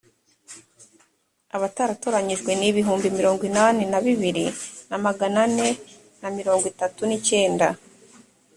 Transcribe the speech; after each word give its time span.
abataratoranyijwe 1.55 2.51
ni 2.55 2.65
ibihumbi 2.71 3.07
mirongo 3.17 3.41
inani 3.49 3.83
na 3.91 3.99
bibiri 4.05 4.45
na 4.89 4.97
magana 5.05 5.39
ane 5.47 5.67
na 6.21 6.29
mirongo 6.37 6.63
itatu 6.73 7.01
n’ 7.05 7.11
icyenda 7.19 7.67